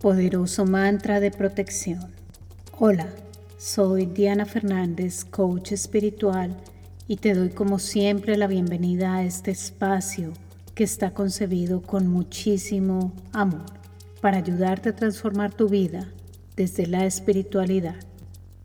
Poderoso 0.00 0.64
mantra 0.64 1.18
de 1.18 1.32
protección. 1.32 1.98
Hola, 2.78 3.08
soy 3.56 4.06
Diana 4.06 4.46
Fernández, 4.46 5.24
coach 5.24 5.72
espiritual, 5.72 6.56
y 7.08 7.16
te 7.16 7.34
doy 7.34 7.48
como 7.48 7.80
siempre 7.80 8.36
la 8.36 8.46
bienvenida 8.46 9.16
a 9.16 9.24
este 9.24 9.50
espacio 9.50 10.34
que 10.76 10.84
está 10.84 11.10
concebido 11.10 11.82
con 11.82 12.06
muchísimo 12.06 13.12
amor 13.32 13.66
para 14.20 14.36
ayudarte 14.36 14.90
a 14.90 14.94
transformar 14.94 15.52
tu 15.52 15.68
vida 15.68 16.06
desde 16.54 16.86
la 16.86 17.04
espiritualidad. 17.04 17.96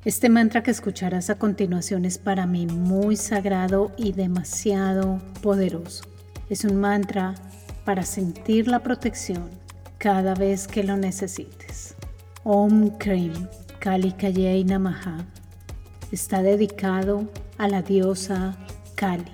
Este 0.05 0.29
mantra 0.29 0.61
que 0.61 0.69
escucharás 0.69 1.31
a 1.31 1.39
continuación 1.39 2.05
es 2.05 2.19
para 2.19 2.45
mí 2.45 2.67
muy 2.67 3.15
sagrado 3.15 3.91
y 3.97 4.11
demasiado 4.11 5.19
poderoso. 5.41 6.03
Es 6.51 6.63
un 6.63 6.79
mantra 6.79 7.33
para 7.85 8.03
sentir 8.03 8.67
la 8.67 8.83
protección 8.83 9.62
cada 10.03 10.35
vez 10.35 10.67
que 10.67 10.83
lo 10.83 10.97
necesites. 10.97 11.95
Om 12.43 12.97
Krim 12.97 13.31
Kali 13.79 14.11
Kayei 14.11 14.65
Namaha 14.65 15.25
está 16.11 16.41
dedicado 16.41 17.29
a 17.57 17.69
la 17.69 17.81
diosa 17.81 18.57
Kali. 18.95 19.31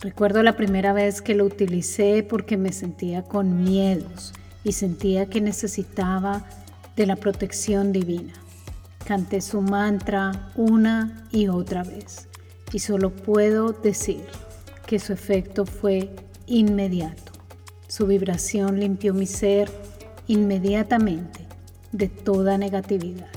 Recuerdo 0.00 0.42
la 0.42 0.56
primera 0.56 0.94
vez 0.94 1.20
que 1.20 1.34
lo 1.34 1.44
utilicé 1.44 2.22
porque 2.22 2.56
me 2.56 2.72
sentía 2.72 3.24
con 3.24 3.62
miedos 3.62 4.32
y 4.64 4.72
sentía 4.72 5.26
que 5.26 5.42
necesitaba 5.42 6.46
de 6.96 7.04
la 7.04 7.16
protección 7.16 7.92
divina. 7.92 8.32
Canté 9.04 9.42
su 9.42 9.60
mantra 9.60 10.50
una 10.56 11.26
y 11.30 11.48
otra 11.48 11.82
vez 11.82 12.26
y 12.72 12.78
solo 12.78 13.10
puedo 13.14 13.72
decir 13.72 14.24
que 14.86 14.98
su 14.98 15.12
efecto 15.12 15.66
fue 15.66 16.08
inmediato. 16.46 17.37
Su 17.88 18.06
vibración 18.06 18.78
limpió 18.78 19.14
mi 19.14 19.24
ser 19.24 19.70
inmediatamente 20.26 21.40
de 21.90 22.08
toda 22.08 22.58
negatividad. 22.58 23.28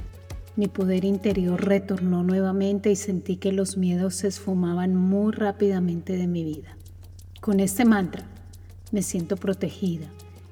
Mi 0.57 0.67
poder 0.67 1.05
interior 1.05 1.63
retornó 1.63 2.21
nuevamente 2.23 2.91
y 2.91 2.97
sentí 2.97 3.37
que 3.37 3.53
los 3.53 3.77
miedos 3.77 4.15
se 4.15 4.27
esfumaban 4.27 4.93
muy 4.93 5.31
rápidamente 5.31 6.17
de 6.17 6.27
mi 6.27 6.43
vida. 6.43 6.75
Con 7.39 7.61
este 7.61 7.85
mantra 7.85 8.25
me 8.91 9.03
siento 9.03 9.37
protegida 9.37 10.07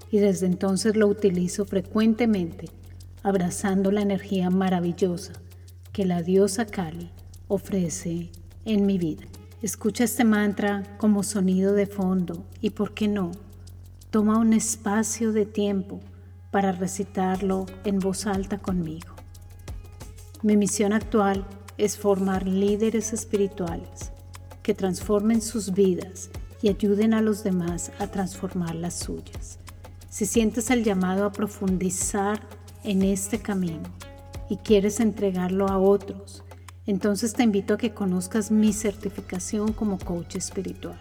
y 0.09 0.19
desde 0.19 0.45
entonces 0.45 0.95
lo 0.95 1.07
utilizo 1.07 1.65
frecuentemente, 1.65 2.69
abrazando 3.21 3.91
la 3.91 4.01
energía 4.01 4.49
maravillosa 4.49 5.33
que 5.91 6.05
la 6.05 6.23
diosa 6.23 6.65
Kali 6.65 7.09
ofrece 7.49 8.29
en 8.63 8.85
mi 8.85 8.97
vida. 8.97 9.25
Escucha 9.61 10.05
este 10.05 10.23
mantra 10.23 10.95
como 10.99 11.21
sonido 11.21 11.73
de 11.73 11.85
fondo 11.85 12.45
y, 12.61 12.69
¿por 12.69 12.93
qué 12.93 13.09
no?, 13.09 13.31
Toma 14.11 14.39
un 14.39 14.53
espacio 14.53 15.31
de 15.33 15.45
tiempo 15.45 15.99
para 16.49 16.71
recitarlo 16.71 17.67
en 17.83 17.99
voz 17.99 18.25
alta 18.25 18.57
conmigo. 18.57 19.13
Mi 20.41 20.57
misión 20.57 20.93
actual 20.93 21.45
es 21.77 21.95
formar 21.95 22.47
líderes 22.47 23.13
espirituales 23.13 24.11
que 24.63 24.73
transformen 24.73 25.43
sus 25.43 25.73
vidas 25.73 26.31
y 26.63 26.69
ayuden 26.69 27.13
a 27.13 27.21
los 27.21 27.43
demás 27.43 27.91
a 27.99 28.07
transformar 28.07 28.73
las 28.73 28.95
suyas. 28.95 29.59
Si 30.09 30.25
sientes 30.25 30.71
el 30.71 30.83
llamado 30.83 31.23
a 31.23 31.31
profundizar 31.31 32.41
en 32.83 33.03
este 33.03 33.37
camino 33.37 33.93
y 34.49 34.57
quieres 34.57 35.01
entregarlo 35.01 35.67
a 35.67 35.77
otros, 35.77 36.43
entonces 36.87 37.33
te 37.33 37.43
invito 37.43 37.75
a 37.75 37.77
que 37.77 37.93
conozcas 37.93 38.49
mi 38.49 38.73
certificación 38.73 39.71
como 39.71 39.99
coach 39.99 40.35
espiritual. 40.35 40.97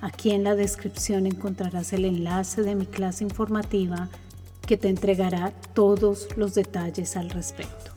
Aquí 0.00 0.30
en 0.30 0.44
la 0.44 0.54
descripción 0.54 1.26
encontrarás 1.26 1.92
el 1.92 2.04
enlace 2.04 2.62
de 2.62 2.76
mi 2.76 2.86
clase 2.86 3.24
informativa 3.24 4.08
que 4.66 4.76
te 4.76 4.88
entregará 4.88 5.52
todos 5.74 6.28
los 6.36 6.54
detalles 6.54 7.16
al 7.16 7.30
respecto. 7.30 7.90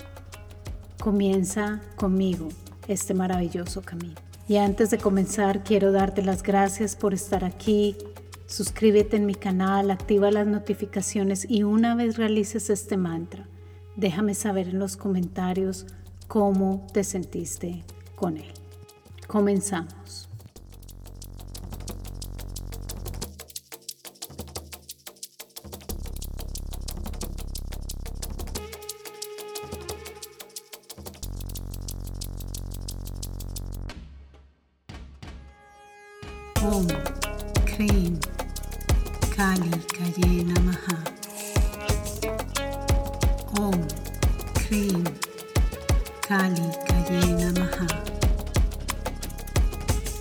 Comienza 1.00 1.82
conmigo 1.98 2.50
este 2.88 3.14
maravilloso 3.14 3.82
camino. 3.82 4.16
Y 4.48 4.58
antes 4.58 4.90
de 4.90 4.98
comenzar 4.98 5.64
quiero 5.64 5.92
darte 5.92 6.24
las 6.24 6.42
gracias 6.42 6.96
por 6.96 7.14
estar 7.14 7.46
aquí. 7.46 7.96
Suscríbete 8.48 9.18
en 9.18 9.26
mi 9.26 9.36
canal, 9.36 9.92
activa 9.92 10.32
las 10.32 10.48
notificaciones 10.48 11.46
y 11.50 11.64
una 11.64 11.96
vez 11.96 12.18
realices 12.18 12.70
este 12.70 12.98
mantra, 12.98 13.48
déjame 13.96 14.34
saber 14.34 14.70
en 14.70 14.80
los 14.80 14.98
comentarios 14.98 15.86
cómo 16.28 16.86
te 16.94 17.04
sentiste 17.04 17.84
con 18.16 18.38
él. 18.38 18.52
Comenzamos. 19.28 20.31
Om 36.64 36.88
Cream 37.66 38.20
Kali 39.36 39.72
Kare 39.90 40.44
Namaha. 40.44 40.98
Om 43.58 43.88
Cream 44.54 45.04
Kali 46.22 46.68
Kare 46.88 47.22
Namaha. 47.42 47.88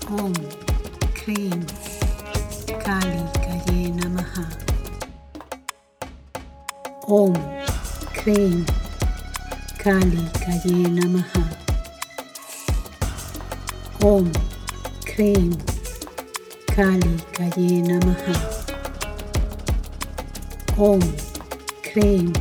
Om 0.09 0.33
Cream 1.15 1.67
Kali 2.85 3.23
Kare 3.45 3.81
Namaha. 4.01 4.45
Om 7.07 7.35
Cream 8.15 8.67
Kali 9.79 10.23
Namaha. 10.89 11.61
Kali 16.71 17.15
Kayena 17.35 17.99
Maha. 18.07 18.35
Om 20.79 21.03
Kreim 21.83 22.33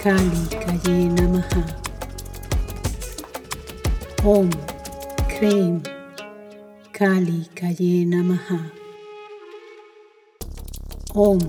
Kali 0.00 0.42
Kayena 0.64 1.28
Maha. 1.28 1.62
Om 4.24 4.50
Kreim 5.28 5.82
Kali 6.92 7.44
Kayena 7.54 8.24
Maha. 8.24 8.58
Om 11.14 11.40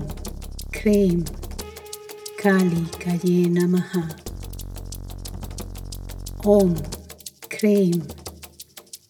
Kreim 0.72 1.24
Kali 2.36 2.84
Kayena 3.02 3.64
Maha. 3.66 4.04
Om 6.44 6.76
Kreim 7.48 8.02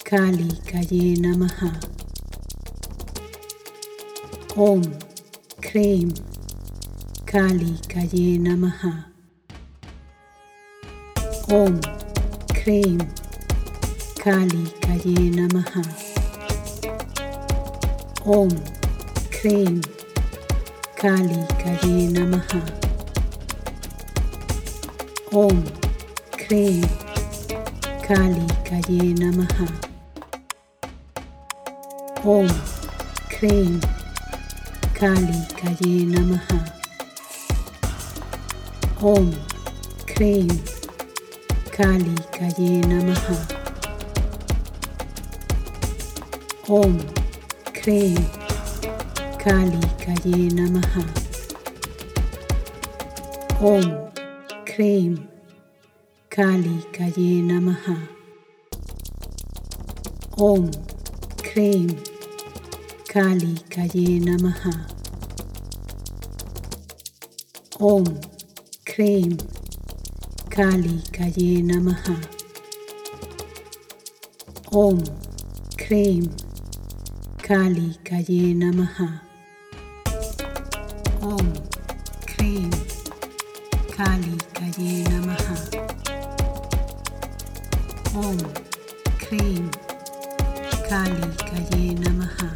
Kali 0.05 0.49
Kayena 0.71 1.37
Maha. 1.37 1.92
Om. 4.57 4.83
Krim 5.63 6.13
Kali 7.27 7.79
Kaye 7.89 8.39
Namaha. 8.39 9.05
Om. 11.49 11.81
Krim 12.55 13.01
Kali 14.19 14.67
Kaye 14.83 15.31
Namaha. 15.33 15.83
Om. 18.27 18.51
Krim 19.31 19.81
Kali 20.97 21.47
Kaye 21.63 22.09
Namaha. 22.13 22.61
Om. 25.33 25.65
Krim 26.33 26.85
Kali 28.03 28.47
Kaye 28.69 29.15
Namaha. 29.15 29.67
Om 32.25 32.49
Kali 35.03 35.41
Kaye 35.59 36.07
Namaha. 36.07 36.59
Om 39.03 39.33
Krim 40.07 40.49
Kali 41.73 42.15
Kaye 42.31 42.71
Namaha. 42.91 43.37
Om 46.69 47.01
Krim 47.75 48.15
Kali 49.43 49.83
Kaye 50.05 50.51
Namaha. 50.55 51.03
Om 53.61 53.91
Krim 54.65 55.29
Kali 56.31 56.77
Kaye 56.93 57.43
Namaha. 57.51 57.97
Om 60.39 60.71
Krim 61.43 61.89
Kali 63.09 63.55
Kaye 63.69 64.21
Namaha 64.21 65.02
Om 67.83 68.05
Krim 68.85 69.37
Kali 70.51 71.03
Kaye 71.13 71.63
Namaha. 71.63 72.15
Om 74.73 75.03
Krim 75.77 76.31
Kali 77.39 77.99
Kaye 78.05 78.55
Namaha. 78.55 79.21
Om 81.23 81.53
Krim 82.25 82.71
Kali 83.97 84.37
Kaye 84.55 85.03
Namaha. 85.11 85.57
Om 88.15 88.39
Krim 89.19 89.71
Kali 90.89 91.29
Kaye 91.51 91.95
Namaha. 91.99 92.49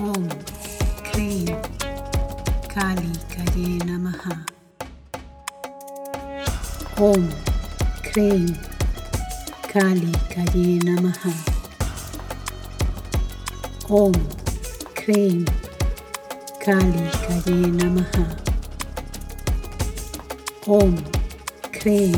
Om 0.00 0.28
Krim 1.04 1.79
Kali 2.74 3.12
Kaye 3.34 3.78
Namaha. 3.88 4.46
Om 6.98 7.28
Krim 8.06 8.46
Kali 9.72 10.12
Kaye 10.32 10.78
Namaha. 10.86 11.32
Om 13.90 14.14
Krim 14.94 15.44
Kali 16.64 17.04
Kaye 17.26 17.58
Namaha. 17.78 18.24
Om 20.68 20.94
Krim 21.72 22.14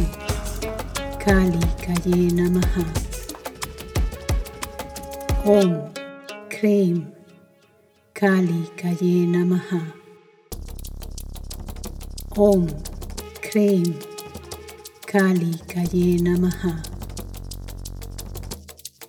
Kali 1.25 1.65
Kaye 1.85 2.29
Namaha. 2.39 2.85
Om 5.47 5.71
Krim 6.51 7.07
Kali 8.13 8.61
Kaye 8.77 9.27
Namaha 9.35 10.02
Om 12.37 12.67
Krim 13.43 13.95
Kali 15.07 15.53
Kaye 15.69 16.17
Namaha. 16.19 16.83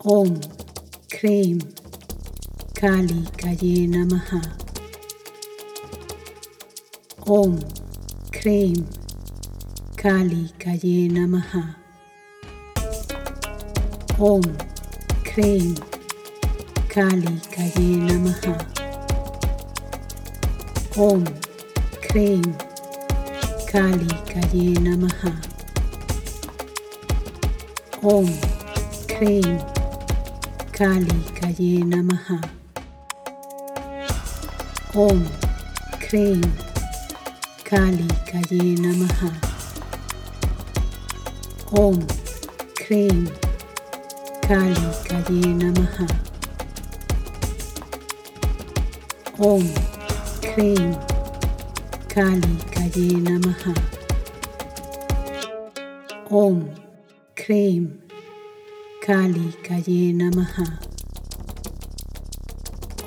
Om 0.03 0.41
Krim 1.09 1.59
Kali 2.75 3.23
Kaye 3.37 3.87
Namaha. 3.87 4.41
Om 7.25 7.59
Krim 8.33 8.87
Kali 9.95 10.49
Kaye 10.59 11.07
Namaha. 11.09 11.75
Om 14.19 14.43
Krim 15.23 15.75
Kali 16.89 17.39
Kaye 17.55 17.89
Namaha. 18.03 18.55
Om 20.97 21.23
Krim 22.01 22.72
काली 23.75 24.15
कये 24.29 24.63
नमः 24.85 25.21
ॐ 28.09 28.25
क्रीं 29.11 29.55
काली 30.77 31.19
कये 31.39 31.77
नमः 31.93 32.27
ॐ 35.03 35.23
क्रीं 36.03 36.41
काली 37.69 38.07
कये 38.29 38.75
नमः 38.83 39.23
ॐ 41.79 41.99
क्रीं 42.81 43.25
काली 44.45 44.91
कये 45.09 45.53
नमः 45.63 45.97
ॐ 49.49 49.67
क्रीं 50.45 51.12
Kali 52.13 52.55
Kaye 52.71 53.09
Namaha 53.25 53.73
Om 56.29 56.69
Krim 57.35 58.03
Kali 59.01 59.51
Kaye 59.63 60.13
Namaha 60.13 60.67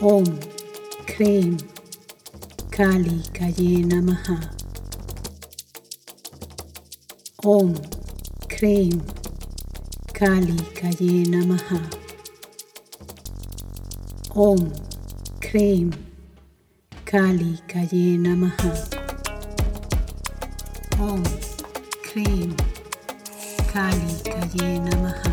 Om 0.03 0.27
Krim 1.07 1.57
Kali 2.73 3.23
Kaye 3.33 3.85
Namaha 3.85 4.37
Om 7.45 7.75
Krim 8.49 9.01
Kali 10.15 10.59
Kaye 10.75 11.25
Namaha 11.31 11.79
Om 14.35 14.73
Krim 15.41 15.93
Kali 17.07 17.63
Kaye 17.69 18.19
Namaha. 18.19 18.71
Om 20.99 21.23
Krim 22.03 22.51
Kali 23.73 24.11
Kaye 24.25 24.69
Namaha. 24.87 25.33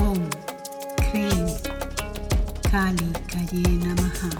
Om 0.00 0.20
Krim 1.04 1.44
Kali 2.70 3.08
Kaye 3.28 3.62
Namaha. 3.84 4.30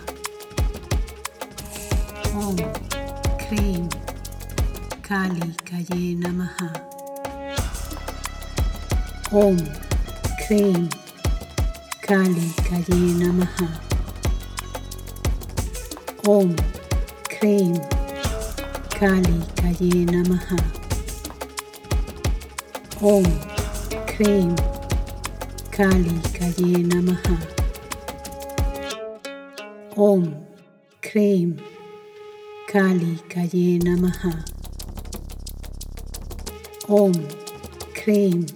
Om 2.35 2.57
Krim 3.45 3.89
Kali 5.03 5.49
Kaye 5.69 6.17
Namaha. 6.17 6.69
Om 9.33 9.59
Krim 10.47 10.89
Kali 12.01 12.49
Kaye 12.65 13.01
Namaha 13.21 13.92
Om 16.25 16.55
Krim 17.29 17.75
Kali 18.91 19.43
Kaye 19.57 20.07
Namaha. 20.07 20.59
Om 23.03 23.25
Krim 24.07 24.55
Kali 25.73 26.21
Kaye 26.33 26.85
Namaha. 26.87 27.37
Om 29.97 30.35
Krim 31.01 31.59
Kali 32.69 33.19
Kaye 33.29 33.81
Namaha. 33.81 34.45
Om 36.89 37.13
Krim 37.95 38.47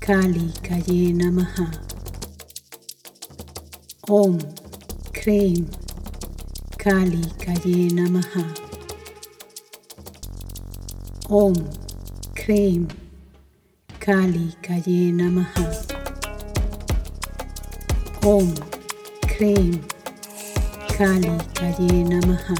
Kali 0.00 0.48
Kaye 0.62 1.12
Namaha. 1.12 1.68
Om 4.08 4.38
Krim 5.12 5.68
Kali 6.84 7.24
Kayena 7.40 8.04
Maha. 8.12 8.44
Om 11.30 11.54
Kreem 12.36 12.88
Kali 13.98 14.52
Kayena 14.60 15.32
Maha. 15.32 15.64
Om 18.22 18.52
Kreem 19.32 19.80
Kali 20.92 21.38
Kayena 21.56 22.20
Maha. 22.28 22.56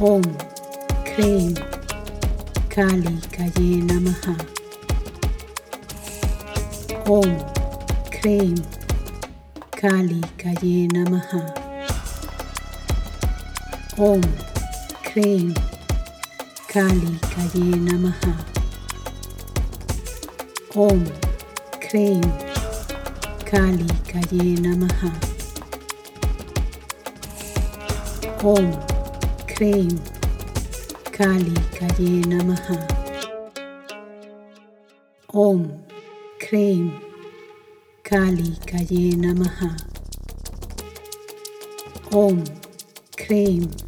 Om 0.00 0.22
Kreem 1.04 1.52
Kali 2.70 3.14
Kayena 3.28 4.00
Maha. 4.00 4.36
Om 7.04 7.28
Kreem 8.08 8.56
Kali 9.76 10.20
Kayena 10.40 11.04
Maha. 11.10 11.63
Om, 13.96 14.20
Creen, 15.04 15.54
Kali 16.66 17.18
Kayena 17.30 17.96
Maha. 17.96 18.34
Om, 20.74 21.06
Creen, 21.80 22.22
Kali 23.46 23.86
Kayena 24.10 24.74
Maha. 24.76 25.12
Om, 28.42 28.72
Creen, 29.46 30.00
Kali 31.12 31.54
Kayena 31.78 32.42
Maha. 32.44 32.76
Om, 35.32 35.70
Creen, 36.40 36.90
Kali 38.02 38.56
Kayena 38.66 39.38
Maha. 39.38 39.76
Om, 42.10 42.44
Creen, 43.16 43.83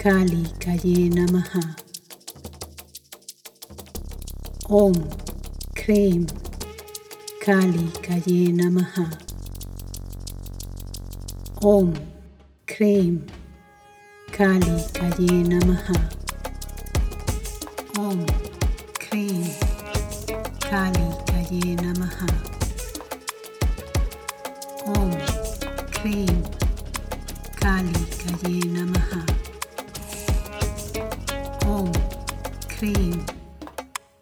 Kali 0.00 0.44
Kaye 0.58 1.10
Namaha. 1.10 1.76
Om 4.70 4.94
Krim 5.76 6.26
Kali 7.42 7.86
Kaye 8.06 8.48
Namaha. 8.58 9.04
Om 11.62 11.92
Krim 12.66 13.26
Kali 14.32 14.76
Kaye 14.96 15.44
Namaha. 15.52 15.96
Om 17.98 18.24
Krim 18.94 19.44
Kali 20.60 21.06
Kaye 21.28 21.76
Namaha. 21.76 22.28
Om 24.96 25.10
Krim 25.92 26.42
Kali 27.60 28.00
Kaye 28.22 28.60
Namaha 28.72 29.39
Efraín, 32.80 33.20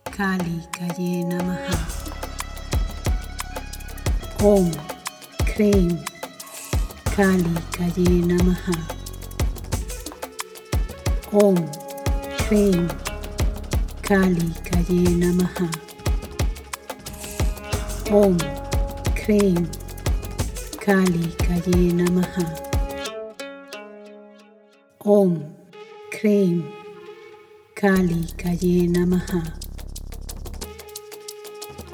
Kali 0.05 0.63
Kayena 0.73 1.39
Namaha. 1.39 1.79
Om, 4.43 4.73
Krain, 5.47 6.03
Kali 7.05 7.55
Kayena 7.71 8.37
Maha, 8.43 8.75
Om, 11.33 11.57
Krain, 12.39 12.91
Kali 14.03 14.51
Kayena 14.67 15.33
Maha, 15.39 15.71
Om, 18.11 18.39
Krain, 19.15 19.71
Kali 20.81 21.25
Kayena 21.39 22.11
Maha, 22.11 22.47
Om, 25.05 25.45
Krain, 26.11 26.78
Kali 27.79 28.27
Kaye 28.37 28.89
Namaha. 28.89 29.41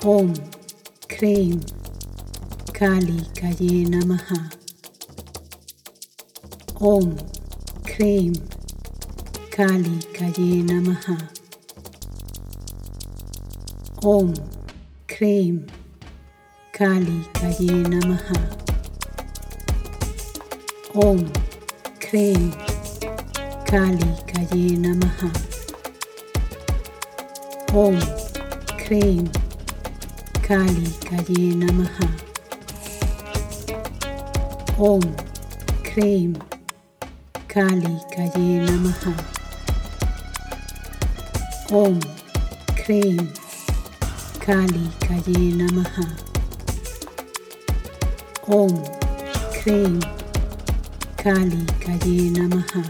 Om 0.03 0.33
Krim 1.11 1.61
Kali 2.73 3.21
Kaye 3.37 3.85
Namaha. 3.93 4.51
Om 6.81 7.19
Krim 7.85 8.33
Kali 9.51 9.99
Kaye 10.17 10.63
Namaha. 10.65 11.17
Om 14.03 14.33
Krim 15.07 15.67
Kali 16.73 17.29
Kaye 17.35 17.77
Namaha. 17.93 18.39
Om 20.95 21.31
Krim 22.01 22.53
Kali 23.67 24.11
Kaye 24.33 24.79
Namaha 24.81 25.44
Om 27.75 27.99
Krim 28.79 29.27
Kali 30.47 30.87
Kaye 31.03 31.55
Namaha. 31.61 32.09
Om 34.79 35.03
Krim 35.83 36.37
Kali 37.49 37.99
Kaye 38.15 38.61
Namaha. 38.67 39.15
Om 41.73 41.99
Krim 42.77 43.19
Kali 44.39 44.87
Kaye 45.01 45.51
Namaha. 45.59 46.07
Om 48.47 48.85
Krim 49.53 50.01
Kali 51.17 51.67
Kaye 51.81 52.31
Namaha. 52.31 52.85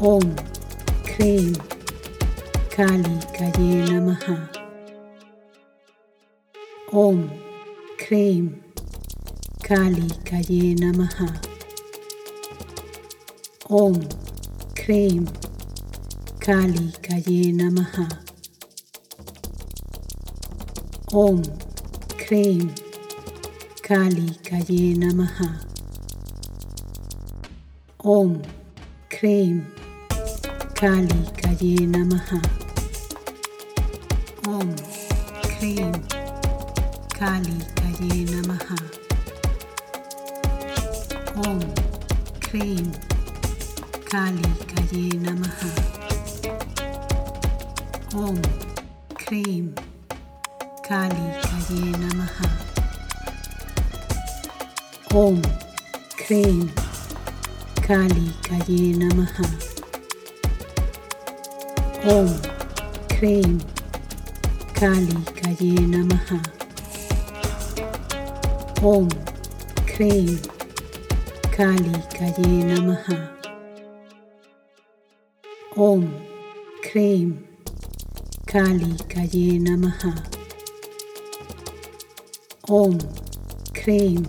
Om 0.00 0.49
Creen, 1.10 1.54
Kali 2.70 3.16
Kaye 3.36 4.00
Maha. 4.00 4.48
Om, 6.92 7.30
Creem, 7.98 8.62
Kali 9.62 10.08
Kaye 10.24 10.76
Maha. 10.96 11.28
Om, 13.68 13.94
Creem, 14.76 15.26
Kali 16.38 16.92
Kaye 17.02 17.52
Maha. 17.52 18.08
Om, 21.12 21.42
Creem, 22.22 22.70
Kali 23.82 24.28
Kaye 24.44 24.94
Maha. 25.12 25.60
Om, 28.04 28.42
Creem, 29.10 29.79
Kali 30.80 31.20
Kaye 31.36 31.76
Namaha. 31.92 32.40
Om 34.48 34.70
Krim. 35.42 35.92
Kali 37.18 37.56
Kaye 37.76 38.24
Namaha. 38.32 38.78
Om 41.44 41.60
Krim. 42.40 42.86
Kali 44.10 44.48
Kaye 44.70 45.04
Namaha. 45.24 45.70
Om 48.14 48.40
Krim. 49.20 49.74
Kali 50.88 51.26
Kaye 51.44 51.92
Namaha. 52.02 52.48
Om 55.12 55.42
Kali 57.86 58.32
Kaye 58.48 58.94
Namaha 58.96 59.69
Om, 62.02 62.28
Creim, 63.10 63.60
Kali 64.74 65.20
Kayena 65.36 66.02
Maha. 66.08 66.40
Om, 68.82 69.08
Creim, 69.86 70.40
Kali 71.52 71.92
Kayena 72.16 72.80
Maha. 72.86 73.28
Om, 75.76 76.14
Creim, 76.82 77.44
Kali 78.46 78.96
Kayena 79.06 79.76
Maha. 79.78 80.14
Om, 82.66 82.98
Creim, 83.74 84.24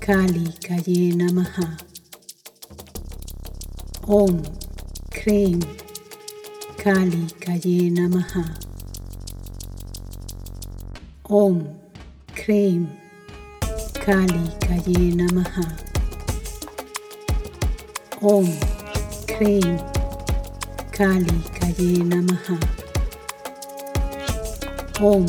Kali 0.00 0.46
Kayena 0.62 1.32
Maha. 1.32 1.76
Om, 4.06 4.42
Creim, 5.10 5.60
Kali 5.60 5.81
Kali 6.82 7.26
Kaye 7.38 7.90
Namaha. 7.94 8.42
Om 11.30 11.78
Krim 12.34 12.90
Kali 13.94 14.44
Kaye 14.60 15.14
Namaha. 15.14 15.64
Om 18.20 18.48
Krim 19.28 19.78
Kali 20.90 21.38
Kaye 21.54 22.02
Namaha. 22.10 22.58
Om 25.00 25.26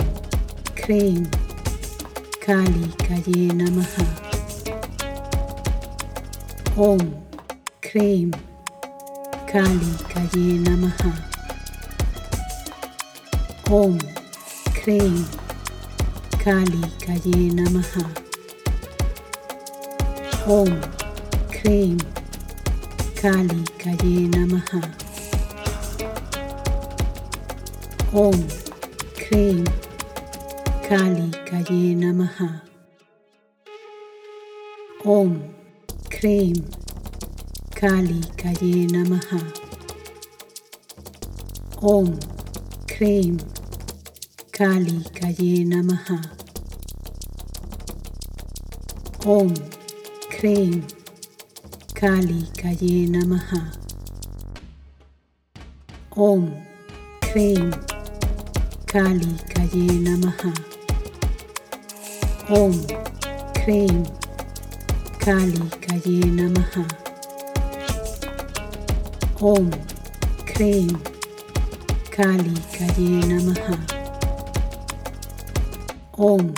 Krim 0.75 1.29
Kali 2.41 2.88
Kaye 3.05 3.51
Namaha. 3.60 4.05
Om 6.75 7.13
Krim 7.79 8.33
Kali 9.45 9.93
Kaye 10.10 10.57
Namaha 10.65 11.33
Om 13.72 13.98
Krim 14.75 15.25
Kali 16.43 16.84
Kaye 17.00 17.50
Namaha. 17.55 18.03
Om 20.48 20.82
Krim 21.50 21.98
Kali 23.15 23.63
Kaye 23.79 24.27
Namaha. 24.27 24.82
Om 28.13 28.48
Krim 29.15 29.65
Kali 30.84 31.32
Kaye 31.46 31.96
Namaha. 31.96 32.62
Om 35.05 35.41
Krim 36.10 36.55
Kali 37.75 38.22
Kaye 38.38 38.88
Namaha. 38.88 39.39
Om 41.82 42.20
Krim 42.93 43.39
Kali 44.51 45.03
Kaye 45.15 45.65
Namaha. 45.65 46.17
Om 49.25 49.51
Krim 50.29 50.85
Kali 51.95 52.45
Kaye 52.55 53.07
Namaha. 53.07 53.62
Om 56.15 56.53
Krim 57.21 57.71
Kali 58.85 59.33
Kaye 59.50 59.88
Namaha. 60.05 60.53
Om 62.51 62.73
Krim 63.55 64.05
Kali 65.19 65.65
Kaye 65.81 66.21
Namaha. 66.38 66.85
Om 69.41 69.71
Krim 70.45 71.12
Kali 72.13 72.53
Kaye 72.72 73.22
Namaha 73.25 73.75
Om 76.20 76.53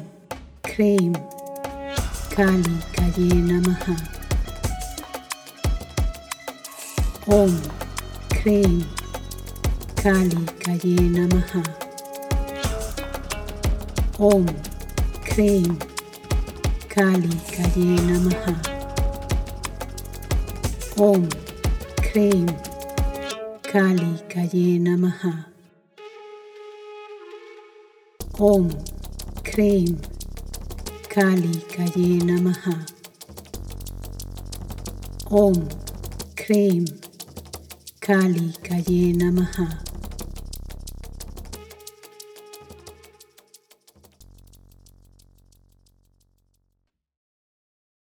Krim 0.64 1.14
Kali 2.36 2.76
Kaye 2.92 3.30
Namaha 3.50 3.96
Om 7.28 7.54
Krim 8.36 8.84
Kali 9.96 10.44
Kaye 10.60 10.98
Namaha 11.16 11.64
Om 14.20 14.46
Krim 15.24 15.80
Kali 16.90 17.34
Kaye 17.56 17.96
Namaha 18.10 18.54
Om 21.00 21.30
Krim 22.04 22.65
Kali 23.76 24.16
Kayena 24.32 24.96
Maha. 24.98 25.52
Om 28.40 28.70
Kreim 29.44 30.00
Kali 31.10 31.60
Kayena 31.68 32.40
Maha. 32.40 32.86
Om 35.30 35.68
Kreim 36.38 36.86
Kali 38.00 38.48
Kayena 38.64 39.28
Maha. 39.36 39.95